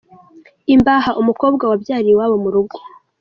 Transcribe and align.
Imbaha: 0.75 1.11
umukobwa 1.21 1.63
wabyariye 1.71 2.13
iwabo 2.13 2.35
mu 2.43 2.49
rugo. 2.53 2.77